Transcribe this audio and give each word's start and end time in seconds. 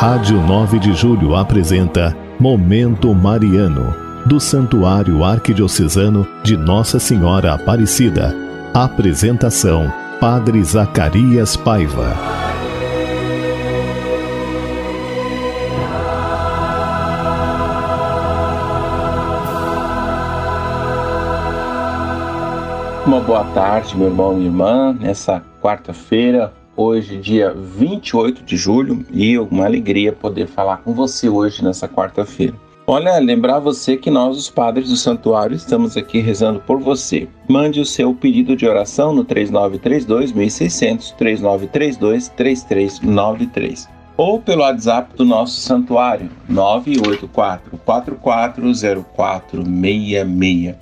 Rádio 0.00 0.40
9 0.40 0.78
de 0.78 0.94
Julho 0.94 1.36
apresenta 1.36 2.16
Momento 2.38 3.14
Mariano, 3.14 3.94
do 4.24 4.40
Santuário 4.40 5.22
Arquidiocesano 5.22 6.26
de 6.42 6.56
Nossa 6.56 6.98
Senhora 6.98 7.52
Aparecida. 7.52 8.34
Apresentação: 8.72 9.92
Padre 10.18 10.64
Zacarias 10.64 11.54
Paiva. 11.54 12.14
Uma 23.06 23.20
boa 23.20 23.44
tarde, 23.52 23.94
meu 23.98 24.06
irmão 24.06 24.38
e 24.40 24.46
irmã, 24.46 24.96
nessa 24.98 25.42
quarta-feira, 25.60 26.54
hoje, 26.80 27.18
dia 27.18 27.52
28 27.52 28.42
de 28.42 28.56
julho, 28.56 29.04
e 29.12 29.38
uma 29.38 29.66
alegria 29.66 30.12
poder 30.12 30.46
falar 30.46 30.78
com 30.78 30.94
você 30.94 31.28
hoje, 31.28 31.62
nessa 31.62 31.86
quarta-feira. 31.86 32.54
Olha, 32.86 33.18
lembrar 33.18 33.58
você 33.60 33.94
que 33.96 34.10
nós, 34.10 34.36
os 34.36 34.50
padres 34.50 34.88
do 34.88 34.96
santuário, 34.96 35.54
estamos 35.54 35.96
aqui 35.96 36.18
rezando 36.18 36.58
por 36.60 36.80
você. 36.80 37.28
Mande 37.48 37.80
o 37.80 37.86
seu 37.86 38.14
pedido 38.14 38.56
de 38.56 38.66
oração 38.66 39.14
no 39.14 39.24
3932 39.24 40.32
1600 40.32 41.12
3932 41.12 42.28
3393 42.28 43.88
ou 44.16 44.38
pelo 44.38 44.62
WhatsApp 44.62 45.14
do 45.16 45.24
nosso 45.24 45.60
santuário 45.60 46.28
984 46.46 47.78
440466. 47.78 50.74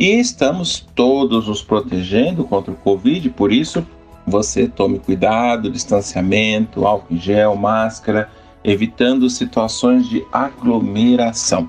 E 0.00 0.06
estamos 0.06 0.86
todos 0.94 1.48
nos 1.48 1.60
protegendo 1.60 2.44
contra 2.44 2.72
o 2.72 2.76
Covid, 2.76 3.28
por 3.30 3.52
isso 3.52 3.84
você 4.28 4.68
tome 4.68 4.98
cuidado, 4.98 5.70
distanciamento, 5.70 6.86
álcool 6.86 7.14
em 7.14 7.18
gel, 7.18 7.56
máscara, 7.56 8.30
evitando 8.62 9.28
situações 9.30 10.08
de 10.08 10.24
aglomeração. 10.32 11.68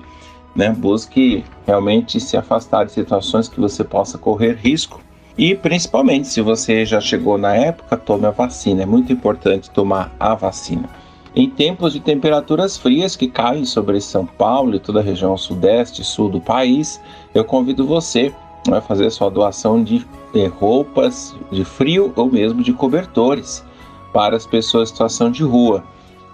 Né? 0.54 0.70
Busque 0.70 1.44
realmente 1.66 2.20
se 2.20 2.36
afastar 2.36 2.84
de 2.84 2.92
situações 2.92 3.48
que 3.48 3.60
você 3.60 3.84
possa 3.84 4.18
correr 4.18 4.58
risco. 4.60 5.00
E 5.38 5.54
principalmente, 5.54 6.28
se 6.28 6.40
você 6.40 6.84
já 6.84 7.00
chegou 7.00 7.38
na 7.38 7.54
época, 7.54 7.96
tome 7.96 8.26
a 8.26 8.30
vacina. 8.30 8.82
É 8.82 8.86
muito 8.86 9.12
importante 9.12 9.70
tomar 9.70 10.14
a 10.18 10.34
vacina. 10.34 10.88
Em 11.34 11.48
tempos 11.48 11.92
de 11.92 12.00
temperaturas 12.00 12.76
frias 12.76 13.14
que 13.14 13.28
caem 13.28 13.64
sobre 13.64 14.00
São 14.00 14.26
Paulo 14.26 14.74
e 14.74 14.80
toda 14.80 14.98
a 14.98 15.02
região 15.02 15.36
sudeste 15.36 16.02
e 16.02 16.04
sul 16.04 16.28
do 16.28 16.40
país, 16.40 17.00
eu 17.32 17.44
convido 17.44 17.86
você 17.86 18.34
a 18.70 18.80
fazer 18.80 19.10
sua 19.10 19.30
doação 19.30 19.82
de 19.82 20.06
eh, 20.34 20.46
roupas 20.46 21.34
de 21.50 21.64
frio 21.64 22.12
ou 22.16 22.30
mesmo 22.30 22.62
de 22.62 22.72
cobertores 22.72 23.64
para 24.12 24.36
as 24.36 24.46
pessoas 24.46 24.88
em 24.88 24.92
situação 24.92 25.30
de 25.30 25.42
rua. 25.42 25.82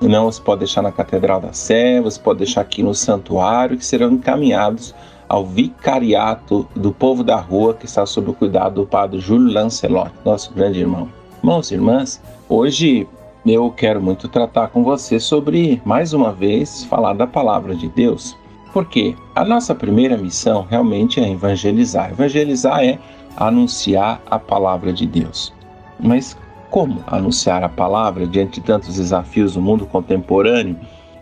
Não 0.01 0.25
você 0.27 0.43
pode 0.43 0.61
deixar 0.61 0.83
na 0.83 0.93
Catedral 0.93 1.41
da 1.41 1.53
Sé, 1.53 2.01
você 2.01 2.21
pode 2.21 2.39
deixar 2.39 2.61
aqui 2.61 2.83
no 2.83 2.95
santuário, 2.95 3.79
que 3.79 3.85
serão 3.85 4.13
encaminhados 4.13 4.95
ao 5.29 5.45
vicariato 5.45 6.69
do 6.75 6.93
povo 6.93 7.25
da 7.25 7.37
rua, 7.37 7.75
que 7.75 7.87
está 7.87 8.05
sob 8.05 8.31
o 8.31 8.35
cuidado 8.35 8.77
do 8.77 8.87
padre 8.87 9.19
Júlio 9.19 9.53
Lancelot, 9.53 10.13
nosso 10.25 10.53
grande 10.53 10.81
irmão. 10.81 11.09
Irmãos 11.39 11.71
e 11.71 11.75
irmãs, 11.75 12.23
hoje 12.49 13.09
eu 13.45 13.71
quero 13.71 14.03
muito 14.03 14.29
tratar 14.29 14.69
com 14.69 14.85
você 14.85 15.19
sobre, 15.19 15.81
mais 15.85 16.13
uma 16.13 16.33
vez, 16.33 16.85
falar 16.85 17.15
da 17.15 17.27
palavra 17.27 17.75
de 17.75 17.89
Deus. 17.89 18.37
Porque 18.77 19.17
a 19.35 19.43
nossa 19.43 19.75
primeira 19.75 20.19
missão 20.19 20.67
realmente 20.69 21.19
é 21.19 21.31
evangelizar. 21.31 22.11
Evangelizar 22.11 22.85
é 22.85 22.99
anunciar 23.35 24.21
a 24.31 24.39
palavra 24.39 24.93
de 24.93 25.07
Deus. 25.07 25.51
Mas 25.99 26.37
como 26.69 27.03
anunciar 27.07 27.65
a 27.65 27.71
palavra 27.71 28.27
diante 28.27 28.61
de 28.61 28.67
tantos 28.67 28.97
desafios 28.97 29.55
do 29.55 29.63
mundo 29.63 29.87
contemporâneo, 29.87 30.77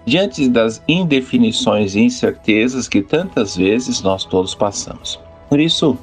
diante 0.04 0.48
das 0.48 0.82
indefinições 0.88 1.94
e 1.94 2.00
incertezas 2.00 2.88
que 2.88 3.00
tantas 3.00 3.56
vezes 3.56 4.02
nós 4.02 4.24
todos 4.24 4.52
passamos? 4.52 5.20
Por 5.48 5.60
isso, 5.60 5.96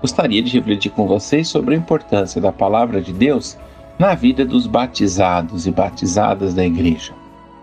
gostaria 0.00 0.42
de 0.42 0.56
refletir 0.56 0.90
com 0.90 1.06
vocês 1.06 1.48
sobre 1.48 1.74
a 1.74 1.78
importância 1.78 2.40
da 2.40 2.50
palavra 2.50 3.02
de 3.02 3.12
Deus 3.12 3.58
na 3.98 4.14
vida 4.14 4.42
dos 4.42 4.66
batizados 4.66 5.66
e 5.66 5.70
batizadas 5.70 6.54
da 6.54 6.64
igreja. 6.64 7.12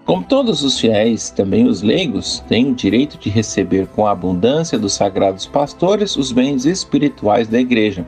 Como 0.06 0.24
todos 0.24 0.64
os 0.64 0.80
fiéis, 0.80 1.30
também 1.30 1.68
os 1.68 1.82
leigos 1.84 2.44
têm 2.48 2.72
o 2.72 2.76
direito 2.76 3.18
de 3.20 3.30
receber 3.30 3.88
com 3.88 4.08
abundância 4.08 4.78
dos 4.78 4.94
sagrados 4.94 5.46
pastores 5.46 6.16
os 6.16 6.32
bens 6.32 6.66
espirituais 6.66 7.48
da 7.48 7.60
igreja, 7.60 8.06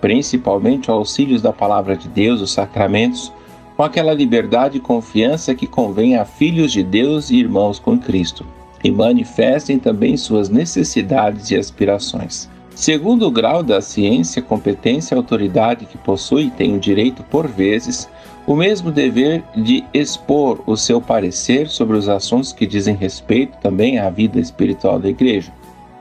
principalmente 0.00 0.90
auxílios 0.90 1.42
da 1.42 1.52
palavra 1.52 1.94
de 1.94 2.08
Deus, 2.08 2.40
os 2.40 2.52
sacramentos, 2.52 3.30
com 3.76 3.82
aquela 3.82 4.14
liberdade 4.14 4.78
e 4.78 4.80
confiança 4.80 5.54
que 5.54 5.66
convém 5.66 6.16
a 6.16 6.24
filhos 6.24 6.72
de 6.72 6.82
Deus 6.82 7.30
e 7.30 7.36
irmãos 7.36 7.78
com 7.78 7.98
Cristo, 7.98 8.46
e 8.82 8.90
manifestem 8.90 9.78
também 9.78 10.16
suas 10.16 10.48
necessidades 10.48 11.50
e 11.50 11.56
aspirações. 11.56 12.48
Segundo 12.76 13.26
o 13.26 13.30
grau 13.30 13.62
da 13.62 13.80
ciência, 13.80 14.42
competência 14.42 15.14
e 15.14 15.16
autoridade 15.16 15.86
que 15.86 15.96
possui, 15.96 16.50
tem 16.50 16.76
o 16.76 16.78
direito, 16.78 17.22
por 17.22 17.48
vezes, 17.48 18.06
o 18.46 18.54
mesmo 18.54 18.92
dever 18.92 19.42
de 19.56 19.82
expor 19.94 20.62
o 20.66 20.76
seu 20.76 21.00
parecer 21.00 21.68
sobre 21.68 21.96
os 21.96 22.06
assuntos 22.06 22.52
que 22.52 22.66
dizem 22.66 22.94
respeito 22.94 23.56
também 23.62 23.98
à 23.98 24.10
vida 24.10 24.38
espiritual 24.38 24.98
da 24.98 25.08
Igreja. 25.08 25.50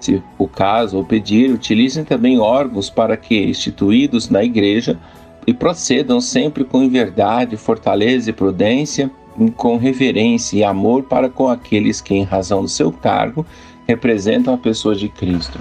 Se 0.01 0.21
o 0.37 0.49
caso 0.49 0.97
ou 0.97 1.05
pedir, 1.05 1.49
utilizem 1.49 2.03
também 2.03 2.41
órgãos 2.41 2.89
para 2.89 3.15
que, 3.15 3.45
instituídos 3.45 4.29
na 4.29 4.43
Igreja, 4.43 4.99
e 5.47 5.53
procedam 5.53 6.19
sempre 6.19 6.65
com 6.65 6.89
verdade, 6.89 7.55
fortaleza 7.55 8.31
e 8.31 8.33
prudência, 8.33 9.09
com 9.55 9.77
reverência 9.77 10.57
e 10.57 10.63
amor 10.65 11.03
para 11.03 11.29
com 11.29 11.47
aqueles 11.47 12.01
que, 12.01 12.13
em 12.13 12.23
razão 12.23 12.63
do 12.63 12.67
seu 12.67 12.91
cargo, 12.91 13.45
representam 13.87 14.53
a 14.53 14.57
pessoa 14.57 14.93
de 14.93 15.07
Cristo. 15.07 15.57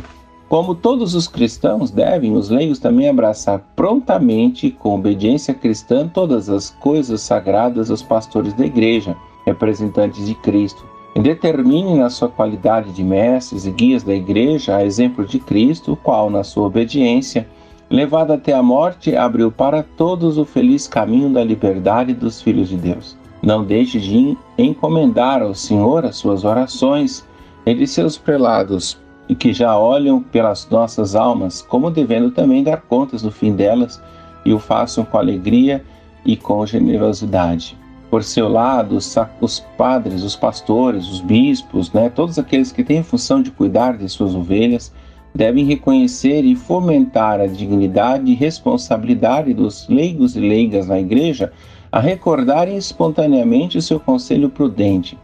Como 0.49 0.75
todos 0.75 1.15
os 1.15 1.27
cristãos 1.27 1.91
devem, 1.91 2.37
os 2.37 2.50
leigos 2.50 2.78
também 2.78 3.09
abraçar 3.09 3.60
prontamente, 3.75 4.71
com 4.71 4.94
obediência 4.94 5.55
cristã, 5.55 6.06
todas 6.06 6.50
as 6.50 6.71
coisas 6.71 7.22
sagradas 7.22 7.91
aos 7.91 8.03
pastores 8.03 8.53
da 8.53 8.66
igreja, 8.66 9.16
representantes 9.47 10.27
de 10.27 10.34
Cristo. 10.34 10.84
E 11.16 11.21
determine 11.21 11.94
na 11.94 12.10
sua 12.10 12.28
qualidade 12.28 12.93
de 12.93 13.03
mestres 13.03 13.65
e 13.65 13.71
guias 13.71 14.03
da 14.03 14.15
igreja, 14.15 14.77
a 14.77 14.84
exemplo 14.84 15.25
de 15.25 15.38
Cristo, 15.38 15.93
o 15.93 15.97
qual, 15.97 16.28
na 16.28 16.44
sua 16.44 16.66
obediência, 16.66 17.49
levado 17.88 18.32
até 18.32 18.53
a 18.53 18.62
morte, 18.62 19.16
abriu 19.16 19.50
para 19.50 19.82
todos 19.82 20.37
o 20.37 20.44
feliz 20.44 20.87
caminho 20.87 21.31
da 21.31 21.43
liberdade 21.43 22.12
dos 22.12 22.43
filhos 22.43 22.69
de 22.69 22.76
Deus. 22.76 23.16
Não 23.43 23.65
deixe 23.65 23.99
de 23.99 24.37
encomendar 24.59 25.43
ao 25.43 25.55
Senhor 25.55 26.05
as 26.05 26.16
suas 26.16 26.44
orações 26.44 27.25
e 27.65 27.75
de 27.75 27.87
seus 27.87 28.19
prelados 28.19 28.99
e 29.29 29.35
que 29.35 29.53
já 29.53 29.79
olham 29.79 30.23
pelas 30.23 30.69
nossas 30.69 31.15
almas, 31.15 31.62
como 31.62 31.91
devendo 31.91 32.31
também 32.31 32.62
dar 32.62 32.83
contas 32.83 33.23
do 33.23 33.31
fim 33.31 33.53
delas, 33.53 34.03
e 34.45 34.53
o 34.53 34.59
façam 34.59 35.05
com 35.05 35.17
alegria 35.17 35.85
e 36.25 36.37
com 36.37 36.67
generosidade. 36.67 37.77
Por 38.11 38.23
seu 38.23 38.49
lado, 38.49 38.97
os 39.41 39.61
padres, 39.77 40.23
os 40.23 40.37
pastores, 40.37 41.09
os 41.09 41.21
bispos, 41.21 41.93
né, 41.93 42.09
todos 42.09 42.39
aqueles 42.39 42.71
que 42.71 42.85
têm 42.85 43.03
função 43.03 43.43
de 43.43 43.51
cuidar 43.51 43.97
de 43.97 44.09
suas 44.09 44.35
ovelhas, 44.35 44.93
devem 45.35 45.65
reconhecer 45.65 46.45
e 46.45 46.55
fomentar 46.55 47.41
a 47.41 47.47
dignidade 47.47 48.31
e 48.31 48.35
responsabilidade 48.35 49.53
dos 49.53 49.89
leigos 49.89 50.37
e 50.37 50.41
leigas 50.41 50.87
na 50.87 51.01
igreja 51.01 51.53
a 51.91 51.99
recordarem 51.99 52.77
espontaneamente 52.77 53.79
o 53.79 53.83
seu 53.83 53.99
conselho 53.99 54.49
prudente, 54.49 55.19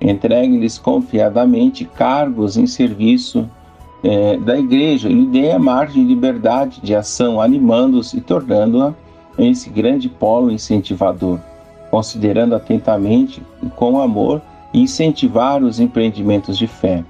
Entregue-lhes 0.00 0.78
confiadamente 0.78 1.84
cargos 1.84 2.56
em 2.56 2.66
serviço 2.66 3.48
é, 4.02 4.36
da 4.36 4.58
igreja 4.58 5.08
e 5.08 5.24
dê 5.26 5.50
a 5.50 5.58
margem 5.58 6.02
de 6.02 6.08
liberdade 6.14 6.80
de 6.82 6.94
ação, 6.94 7.40
animando-os 7.40 8.12
e 8.12 8.20
tornando-a 8.20 8.92
esse 9.38 9.70
grande 9.70 10.08
polo 10.08 10.50
incentivador, 10.50 11.38
considerando 11.90 12.54
atentamente 12.54 13.42
e 13.62 13.66
com 13.70 14.00
amor 14.00 14.42
incentivar 14.72 15.62
os 15.62 15.80
empreendimentos 15.80 16.58
de 16.58 16.66
fé. 16.66 17.02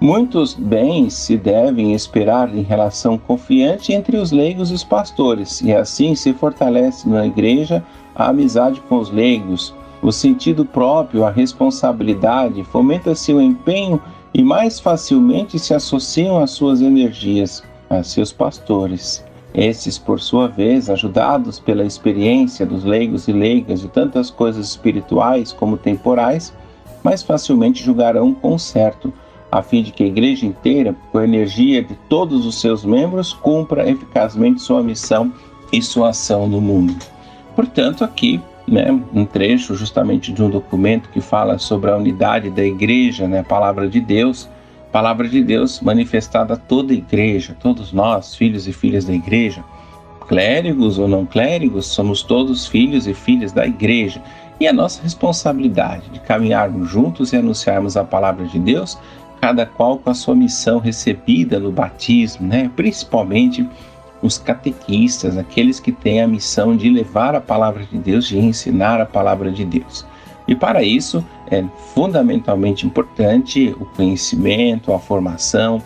Muitos 0.00 0.54
bens 0.54 1.12
se 1.12 1.36
devem 1.36 1.92
esperar 1.92 2.54
em 2.56 2.62
relação 2.62 3.18
confiante 3.18 3.92
entre 3.92 4.16
os 4.16 4.32
leigos 4.32 4.70
e 4.70 4.74
os 4.74 4.82
pastores, 4.82 5.60
e 5.60 5.74
assim 5.74 6.14
se 6.14 6.32
fortalece 6.32 7.06
na 7.06 7.26
igreja 7.26 7.84
a 8.14 8.30
amizade 8.30 8.80
com 8.88 8.98
os 8.98 9.10
leigos, 9.10 9.74
o 10.02 10.10
sentido 10.10 10.64
próprio, 10.64 11.24
a 11.24 11.30
responsabilidade, 11.30 12.64
fomenta-se 12.64 13.32
o 13.32 13.40
empenho 13.40 14.00
e 14.32 14.42
mais 14.42 14.80
facilmente 14.80 15.58
se 15.58 15.74
associam 15.74 16.42
às 16.42 16.52
suas 16.52 16.80
energias, 16.80 17.62
a 17.88 18.02
seus 18.02 18.32
pastores. 18.32 19.24
Esses, 19.52 19.98
por 19.98 20.20
sua 20.20 20.46
vez, 20.46 20.88
ajudados 20.88 21.58
pela 21.58 21.84
experiência 21.84 22.64
dos 22.64 22.84
leigos 22.84 23.26
e 23.26 23.32
leigas 23.32 23.80
de 23.80 23.88
tantas 23.88 24.30
coisas 24.30 24.68
espirituais 24.68 25.52
como 25.52 25.76
temporais, 25.76 26.52
mais 27.02 27.22
facilmente 27.22 27.82
julgarão 27.82 28.32
com 28.32 28.56
certo, 28.56 29.12
a 29.50 29.62
fim 29.62 29.82
de 29.82 29.90
que 29.90 30.04
a 30.04 30.06
igreja 30.06 30.46
inteira, 30.46 30.94
com 31.10 31.18
a 31.18 31.24
energia 31.24 31.82
de 31.82 31.94
todos 32.08 32.46
os 32.46 32.60
seus 32.60 32.84
membros, 32.84 33.32
cumpra 33.32 33.88
eficazmente 33.90 34.62
sua 34.62 34.82
missão 34.82 35.32
e 35.72 35.82
sua 35.82 36.10
ação 36.10 36.46
no 36.46 36.60
mundo. 36.60 36.94
Portanto, 37.56 38.04
aqui 38.04 38.40
né, 38.70 38.86
um 39.12 39.24
trecho 39.26 39.74
justamente 39.74 40.32
de 40.32 40.42
um 40.42 40.48
documento 40.48 41.08
que 41.10 41.20
fala 41.20 41.58
sobre 41.58 41.90
a 41.90 41.96
unidade 41.96 42.50
da 42.50 42.64
igreja, 42.64 43.26
né, 43.26 43.40
a 43.40 43.44
palavra 43.44 43.88
de 43.88 44.00
Deus, 44.00 44.48
palavra 44.92 45.28
de 45.28 45.42
Deus 45.42 45.80
manifestada 45.80 46.54
a 46.54 46.56
toda 46.56 46.92
a 46.92 46.96
igreja, 46.96 47.56
todos 47.60 47.92
nós, 47.92 48.34
filhos 48.34 48.68
e 48.68 48.72
filhas 48.72 49.04
da 49.04 49.12
igreja, 49.12 49.64
clérigos 50.28 50.98
ou 50.98 51.08
não 51.08 51.26
clérigos, 51.26 51.86
somos 51.86 52.22
todos 52.22 52.66
filhos 52.66 53.08
e 53.08 53.14
filhas 53.14 53.52
da 53.52 53.66
igreja. 53.66 54.22
E 54.60 54.68
a 54.68 54.72
nossa 54.72 55.02
responsabilidade 55.02 56.08
de 56.10 56.20
caminharmos 56.20 56.88
juntos 56.88 57.32
e 57.32 57.36
anunciarmos 57.36 57.96
a 57.96 58.04
palavra 58.04 58.44
de 58.44 58.58
Deus, 58.58 58.96
cada 59.40 59.64
qual 59.64 59.98
com 59.98 60.10
a 60.10 60.14
sua 60.14 60.36
missão 60.36 60.78
recebida 60.78 61.58
no 61.58 61.72
batismo, 61.72 62.46
né? 62.46 62.70
principalmente 62.76 63.66
os 64.22 64.38
catequistas, 64.38 65.36
aqueles 65.38 65.80
que 65.80 65.92
têm 65.92 66.20
a 66.20 66.28
missão 66.28 66.76
de 66.76 66.90
levar 66.90 67.34
a 67.34 67.40
palavra 67.40 67.84
de 67.84 67.98
Deus, 67.98 68.26
de 68.26 68.38
ensinar 68.38 69.00
a 69.00 69.06
palavra 69.06 69.50
de 69.50 69.64
Deus. 69.64 70.06
E 70.46 70.54
para 70.54 70.82
isso 70.82 71.24
é 71.50 71.64
fundamentalmente 71.94 72.86
importante 72.86 73.74
o 73.78 73.84
conhecimento, 73.84 74.92
a 74.92 74.98
formação, 74.98 75.82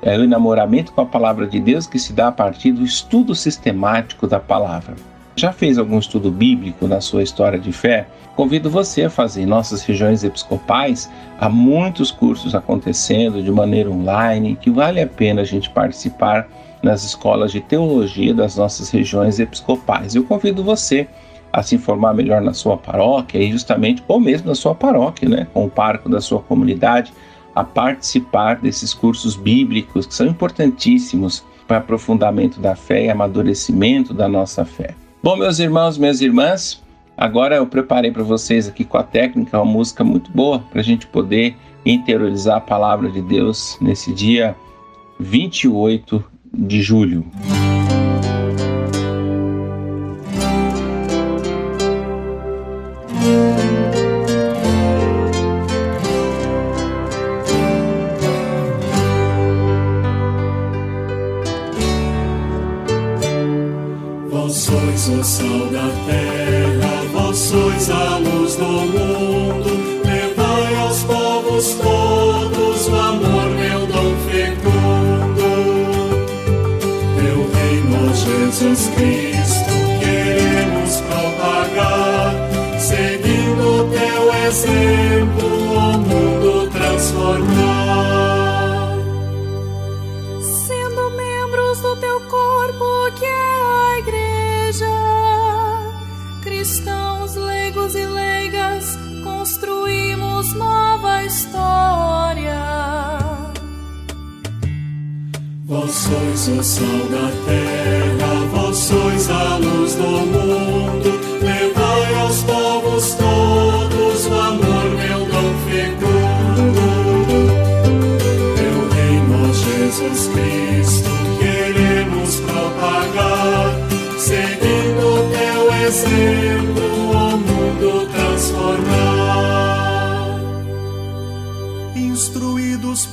é 0.00 0.16
o 0.18 0.24
enamoramento 0.24 0.92
com 0.92 1.00
a 1.00 1.06
palavra 1.06 1.46
de 1.46 1.58
Deus 1.58 1.86
que 1.86 1.98
se 1.98 2.12
dá 2.12 2.28
a 2.28 2.32
partir 2.32 2.72
do 2.72 2.84
estudo 2.84 3.34
sistemático 3.34 4.26
da 4.26 4.38
palavra. 4.38 4.94
Já 5.36 5.50
fez 5.50 5.78
algum 5.78 5.98
estudo 5.98 6.30
bíblico 6.30 6.86
na 6.86 7.00
sua 7.00 7.22
história 7.22 7.58
de 7.58 7.72
fé? 7.72 8.06
Convido 8.36 8.70
você 8.70 9.04
a 9.04 9.10
fazer. 9.10 9.42
Em 9.42 9.46
nossas 9.46 9.82
regiões 9.82 10.22
episcopais, 10.22 11.10
há 11.40 11.48
muitos 11.48 12.10
cursos 12.10 12.54
acontecendo 12.54 13.42
de 13.42 13.50
maneira 13.50 13.90
online 13.90 14.56
que 14.60 14.70
vale 14.70 15.00
a 15.00 15.06
pena 15.06 15.40
a 15.40 15.44
gente 15.44 15.70
participar 15.70 16.46
nas 16.84 17.02
escolas 17.02 17.50
de 17.50 17.60
teologia 17.60 18.34
das 18.34 18.56
nossas 18.56 18.90
regiões 18.90 19.40
episcopais. 19.40 20.14
Eu 20.14 20.24
convido 20.24 20.62
você 20.62 21.08
a 21.52 21.62
se 21.62 21.74
informar 21.74 22.14
melhor 22.14 22.42
na 22.42 22.52
sua 22.52 22.76
paróquia 22.76 23.38
e 23.38 23.50
justamente, 23.50 24.02
ou 24.06 24.20
mesmo 24.20 24.48
na 24.48 24.54
sua 24.54 24.74
paróquia, 24.74 25.28
né, 25.28 25.46
com 25.54 25.64
o 25.64 25.70
parco 25.70 26.08
da 26.08 26.20
sua 26.20 26.40
comunidade, 26.40 27.12
a 27.54 27.64
participar 27.64 28.56
desses 28.56 28.92
cursos 28.92 29.36
bíblicos 29.36 30.06
que 30.06 30.14
são 30.14 30.26
importantíssimos 30.26 31.44
para 31.66 31.78
aprofundamento 31.78 32.60
da 32.60 32.74
fé 32.74 33.04
e 33.04 33.10
amadurecimento 33.10 34.12
da 34.12 34.28
nossa 34.28 34.64
fé. 34.64 34.94
Bom, 35.22 35.36
meus 35.36 35.58
irmãos, 35.58 35.96
minhas 35.96 36.20
irmãs, 36.20 36.82
agora 37.16 37.56
eu 37.56 37.66
preparei 37.66 38.10
para 38.10 38.24
vocês 38.24 38.68
aqui 38.68 38.84
com 38.84 38.98
a 38.98 39.02
técnica 39.02 39.58
uma 39.58 39.72
música 39.72 40.04
muito 40.04 40.30
boa 40.32 40.58
para 40.58 40.80
a 40.80 40.84
gente 40.84 41.06
poder 41.06 41.56
interiorizar 41.86 42.56
a 42.56 42.60
palavra 42.60 43.08
de 43.08 43.22
Deus 43.22 43.78
nesse 43.80 44.12
dia 44.12 44.56
28 45.20 46.33
de 46.56 46.82
julho. 46.82 47.24
Jesus 78.44 78.90
Cristo, 78.94 79.72
queremos 80.00 81.00
propagar, 81.00 82.34
seguindo 82.78 83.88
teu 83.90 84.34
exemplo, 84.46 85.48
o 85.48 85.98
mundo 85.98 86.68
transformar. 86.70 88.04
sendo 90.42 91.10
membros 91.16 91.80
do 91.80 91.96
teu 91.96 92.20
corpo 92.20 93.10
que 93.18 93.24
é 93.24 93.30
a 93.32 93.98
igreja. 94.00 94.92
Cristãos 96.42 97.34
leigos 97.36 97.94
e 97.94 98.04
leigas, 98.04 98.98
construímos 99.24 100.52
nova 100.52 101.24
história. 101.24 102.62
Vós 105.66 105.90
sois 105.90 106.48
o 106.48 106.62
sal 106.62 106.86
da 107.10 107.30
terra, 107.46 108.13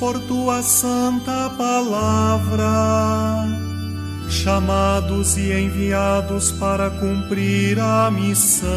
por 0.01 0.17
tua 0.21 0.63
santa 0.63 1.47
palavra, 1.55 2.65
chamados 4.27 5.37
e 5.37 5.53
enviados 5.53 6.51
para 6.53 6.89
cumprir 6.89 7.79
a 7.79 8.09
missão. 8.09 8.67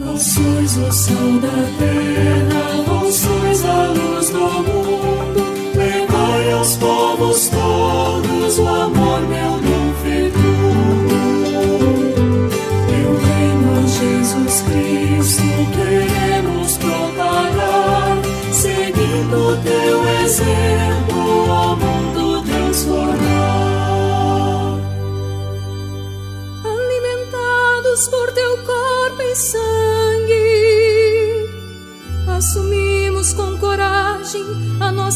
Vós 0.00 0.20
sois 0.20 0.76
o 0.78 0.92
sal 0.92 1.38
da 1.40 1.48
terra, 1.78 2.82
vós 2.88 3.14
sois 3.14 3.64
a 3.64 3.86
luz 3.86 4.30
do 4.30 4.40
mundo. 4.40 5.76
Levai 5.76 6.52
aos 6.54 6.76
povos 6.76 7.48
todos 7.50 8.58
o 8.58 8.66
amor, 8.66 9.20
meu 9.28 9.60
dom 9.60 9.77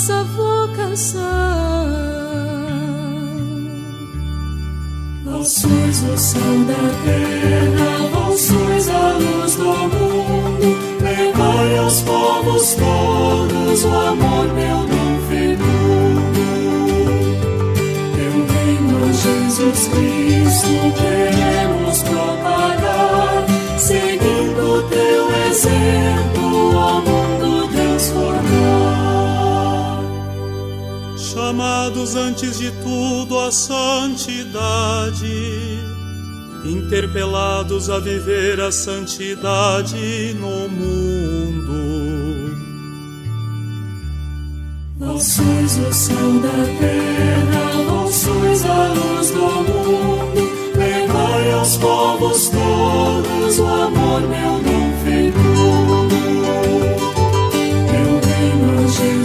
nossa 0.02 0.24
vocação. 0.24 1.22
Vós 5.24 5.48
sois 5.48 6.02
o 6.02 6.18
sal 6.18 6.40
da 6.66 6.74
terra, 7.04 8.08
vós 8.10 8.40
sois 8.40 8.88
a 8.88 9.12
luz 9.12 9.54
do 9.54 9.64
mundo. 9.64 10.76
Levai 11.00 11.78
aos 11.78 12.00
povos 12.02 12.74
todos 12.74 13.84
o 13.84 13.88
amor, 13.88 14.52
meu 14.54 14.71
antes 32.02 32.58
de 32.58 32.70
tudo 32.82 33.38
à 33.38 33.52
santidade, 33.52 35.24
interpelados 36.64 37.88
a 37.88 37.98
viver 38.00 38.60
a 38.60 38.72
santidade 38.72 40.36
no 40.38 40.68
mundo. 40.68 41.82
Vós 44.98 45.22
sois 45.22 45.78
o 45.78 45.92
sal 45.92 46.32
da 46.40 46.64
terra, 46.80 47.84
vós 47.88 48.14
sois 48.14 48.64
a 48.64 48.88
luz 48.88 49.30
do 49.30 49.40
mundo. 49.40 50.52
Levai 50.76 51.52
aos 51.52 51.76
povos 51.76 52.48
todos 52.48 53.58
o 53.58 53.66
amor, 53.66 54.20
meu 54.22 54.60
dom 54.60 54.92
fecundo. 55.04 55.71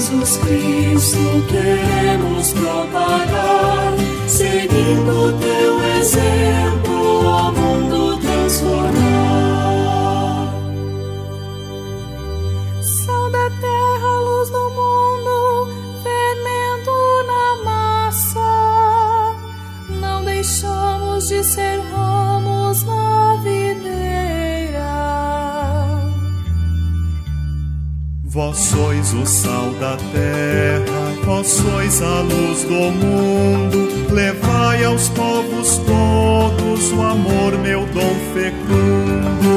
Jesus 0.09 0.37
Cristo, 0.37 1.19
queremos 1.49 2.53
propagar, 2.53 3.93
seguindo 4.25 5.37
teu 5.37 5.83
exemplo, 5.99 6.36
sois 31.87 32.01
a 32.01 32.21
luz 32.21 32.63
do 32.63 32.91
mundo. 32.91 33.87
Levai 34.11 34.83
aos 34.83 35.09
povos 35.09 35.77
todos 35.79 36.91
o 36.91 37.01
amor, 37.01 37.57
meu 37.59 37.85
dom 37.87 38.15
fecundo. 38.33 39.47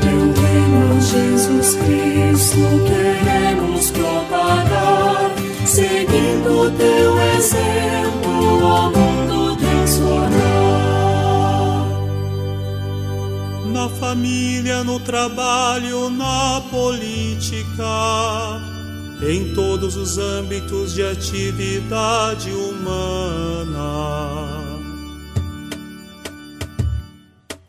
Teu 0.00 0.32
reino, 0.42 1.00
Jesus 1.00 1.74
Cristo, 1.76 2.58
queremos 2.86 3.90
propagar, 3.90 5.30
seguindo 5.64 6.70
teu 6.76 7.20
exemplo, 7.36 8.30
o 8.58 8.90
mundo 8.90 9.56
transformar 9.56 10.36
na 13.72 13.88
família, 13.88 14.82
no 14.82 14.98
trabalho, 15.00 16.10
na 16.10 16.62
política, 16.70 17.84
em 19.22 19.54
todos 19.54 19.96
os 19.96 20.18
âmbitos 20.18 20.94
de 20.94 21.02
atividade 21.02 22.50
humana. 22.50 23.86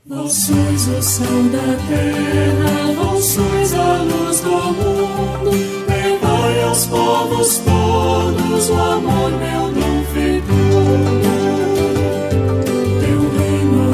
Vós 0.05 0.33
sois 0.33 0.87
o 0.87 1.01
sal 1.01 1.43
da 1.51 1.75
terra, 1.87 2.93
vós 2.95 3.25
sois 3.25 3.73
a 3.73 4.01
luz 4.03 4.39
do 4.41 4.51
mundo, 4.51 5.51
levai 5.87 6.63
aos 6.63 6.85
povos 6.87 7.59
todos 7.59 8.69
o 8.69 8.73
amor, 8.73 9.31
meu 9.31 9.71
dom 9.73 10.03
fecundo. 10.13 11.27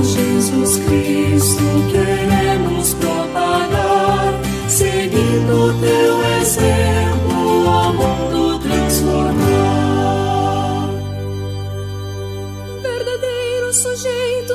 Jesus 0.04 0.78
Cristo 0.80 1.64
queremos 1.92 2.94
propagar, 2.96 4.34
seguindo 4.68 5.80
teu 5.80 6.42
exemplo 6.42 7.03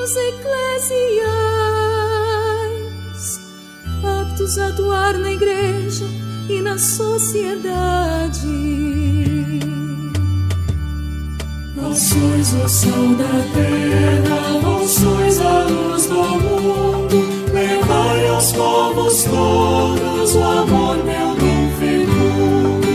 sujeitos 0.08 0.16
eclesiais, 0.16 1.28
aptos 4.02 4.58
a 4.58 4.68
atuar 4.68 5.18
na 5.18 5.32
igreja 5.32 6.06
e 6.48 6.62
na 6.62 6.78
sociedade 6.78 8.48
Vós 11.76 11.98
sois 11.98 12.54
o 12.54 12.68
sol 12.68 13.14
da 13.16 13.24
terra, 13.54 14.60
vós 14.62 14.90
sois 14.90 15.40
a 15.40 15.64
luz 15.64 16.06
do 16.06 16.22
mundo. 16.22 17.28
Levai 17.52 18.28
aos 18.28 18.52
povos 18.52 19.24
todos 19.24 20.34
o 20.34 20.42
amor, 20.42 20.96
meu 21.04 21.34
dom 21.36 21.70
fecundo. 21.78 22.88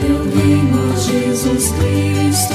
Teu 0.00 0.18
reino, 0.32 0.96
Jesus 0.96 1.72
Cristo, 1.72 2.54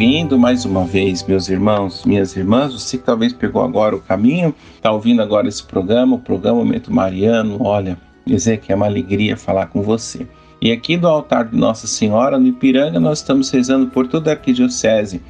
Bem-vindo 0.00 0.38
mais 0.38 0.64
uma 0.64 0.86
vez, 0.86 1.22
meus 1.24 1.50
irmãos, 1.50 2.06
minhas 2.06 2.34
irmãs. 2.34 2.72
Você 2.72 2.96
que 2.96 3.04
talvez 3.04 3.34
pegou 3.34 3.62
agora 3.62 3.94
o 3.94 4.00
caminho, 4.00 4.54
está 4.74 4.90
ouvindo 4.90 5.20
agora 5.20 5.46
esse 5.46 5.62
programa, 5.62 6.16
o 6.16 6.18
programa 6.18 6.56
Momento 6.56 6.90
Mariano. 6.90 7.58
Olha, 7.60 7.98
dizer 8.24 8.60
que 8.60 8.72
é 8.72 8.74
uma 8.74 8.86
alegria 8.86 9.36
falar 9.36 9.66
com 9.66 9.82
você. 9.82 10.26
E 10.58 10.72
aqui 10.72 10.96
do 10.96 11.06
altar 11.06 11.44
de 11.44 11.54
Nossa 11.54 11.86
Senhora, 11.86 12.38
no 12.38 12.46
Ipiranga, 12.46 12.98
nós 12.98 13.18
estamos 13.18 13.50
rezando 13.50 13.88
por 13.88 14.08
toda 14.08 14.30
a 14.30 14.32
arquidiocese. 14.32 15.20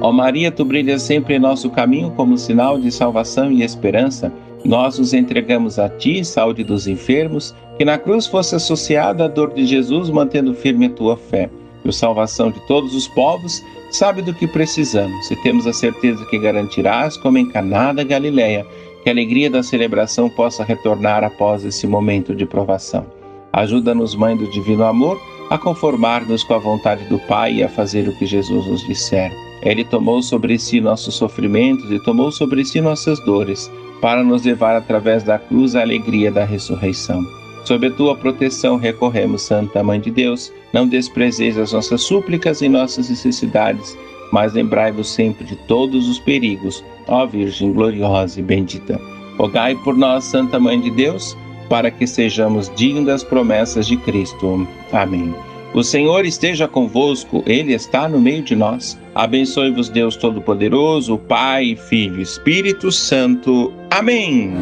Ó 0.00 0.12
Maria, 0.12 0.52
tu 0.52 0.64
brilhas 0.64 1.02
sempre 1.02 1.34
em 1.34 1.38
nosso 1.38 1.68
caminho 1.68 2.12
como 2.12 2.38
sinal 2.38 2.78
de 2.78 2.92
salvação 2.92 3.50
e 3.50 3.62
esperança. 3.62 4.32
Nós 4.64 4.98
nos 4.98 5.12
entregamos 5.12 5.78
a 5.78 5.88
ti, 5.88 6.24
saúde 6.24 6.62
dos 6.62 6.86
enfermos, 6.86 7.54
que 7.76 7.84
na 7.84 7.98
cruz 7.98 8.26
fosse 8.26 8.54
associada 8.54 9.24
a 9.24 9.28
dor 9.28 9.52
de 9.52 9.66
Jesus, 9.66 10.10
mantendo 10.10 10.54
firme 10.54 10.86
a 10.86 10.90
tua 10.90 11.16
fé. 11.16 11.50
E 11.84 11.88
a 11.88 11.92
salvação 11.92 12.50
de 12.50 12.64
todos 12.68 12.94
os 12.94 13.08
povos, 13.08 13.62
sabe 13.96 14.20
do 14.20 14.34
que 14.34 14.46
precisamos 14.46 15.30
e 15.30 15.36
temos 15.36 15.66
a 15.66 15.72
certeza 15.72 16.24
que 16.26 16.38
garantirás, 16.38 17.16
como 17.16 17.38
em 17.38 17.46
Caná 17.46 17.92
da 17.94 18.04
Galileia, 18.04 18.66
que 19.02 19.08
a 19.08 19.12
alegria 19.12 19.48
da 19.48 19.62
celebração 19.62 20.28
possa 20.28 20.62
retornar 20.62 21.24
após 21.24 21.64
esse 21.64 21.86
momento 21.86 22.34
de 22.34 22.44
provação. 22.44 23.06
Ajuda-nos, 23.52 24.14
Mãe 24.14 24.36
do 24.36 24.50
Divino 24.50 24.84
Amor, 24.84 25.18
a 25.48 25.56
conformar-nos 25.56 26.44
com 26.44 26.54
a 26.54 26.58
vontade 26.58 27.04
do 27.04 27.18
Pai 27.20 27.54
e 27.54 27.64
a 27.64 27.68
fazer 27.70 28.06
o 28.06 28.14
que 28.16 28.26
Jesus 28.26 28.66
nos 28.66 28.86
disser. 28.86 29.32
Ele 29.62 29.82
tomou 29.82 30.22
sobre 30.22 30.58
si 30.58 30.78
nossos 30.78 31.14
sofrimentos 31.14 31.90
e 31.90 31.98
tomou 32.00 32.30
sobre 32.30 32.64
si 32.66 32.82
nossas 32.82 33.18
dores, 33.24 33.70
para 34.02 34.22
nos 34.22 34.44
levar 34.44 34.76
através 34.76 35.22
da 35.22 35.38
cruz 35.38 35.74
à 35.74 35.80
alegria 35.80 36.30
da 36.30 36.44
ressurreição. 36.44 37.24
Sob 37.66 37.84
a 37.84 37.90
tua 37.90 38.14
proteção 38.14 38.76
recorremos, 38.76 39.42
Santa 39.42 39.82
Mãe 39.82 40.00
de 40.00 40.08
Deus. 40.08 40.52
Não 40.72 40.86
desprezeis 40.86 41.58
as 41.58 41.72
nossas 41.72 42.00
súplicas 42.00 42.62
e 42.62 42.68
nossas 42.68 43.10
necessidades, 43.10 43.98
mas 44.30 44.52
lembrai-vos 44.52 45.08
sempre 45.08 45.44
de 45.44 45.56
todos 45.66 46.08
os 46.08 46.20
perigos, 46.20 46.84
ó 47.08 47.26
Virgem 47.26 47.72
gloriosa 47.72 48.38
e 48.38 48.42
bendita. 48.42 49.00
Rogai 49.36 49.74
por 49.82 49.96
nós, 49.96 50.22
Santa 50.22 50.60
Mãe 50.60 50.80
de 50.80 50.92
Deus, 50.92 51.36
para 51.68 51.90
que 51.90 52.06
sejamos 52.06 52.70
dignos 52.76 53.06
das 53.06 53.24
promessas 53.24 53.88
de 53.88 53.96
Cristo. 53.96 54.66
Amém. 54.92 55.34
O 55.74 55.82
Senhor 55.82 56.24
esteja 56.24 56.68
convosco, 56.68 57.42
Ele 57.44 57.74
está 57.74 58.08
no 58.08 58.20
meio 58.20 58.44
de 58.44 58.54
nós. 58.54 58.96
Abençoe-vos, 59.12 59.88
Deus 59.88 60.14
Todo-Poderoso, 60.14 61.18
Pai, 61.18 61.76
Filho 61.88 62.20
e 62.20 62.22
Espírito 62.22 62.92
Santo. 62.92 63.72
Amém. 63.90 64.54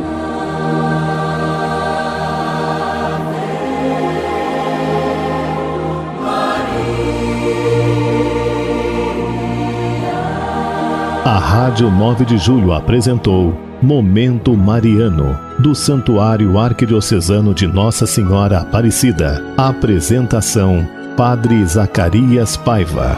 A 11.25 11.39
Rádio 11.39 11.91
9 11.91 12.27
de 12.27 12.37
Julho 12.37 12.75
apresentou 12.75 13.59
Momento 13.81 14.55
Mariano, 14.55 15.35
do 15.59 15.75
Santuário 15.75 16.59
Arquidiocesano 16.59 17.55
de 17.55 17.67
Nossa 17.67 18.07
Senhora 18.07 18.59
Aparecida. 18.59 19.43
Apresentação: 19.57 20.87
Padre 21.17 21.65
Zacarias 21.65 22.59
Paiva. 22.59 23.17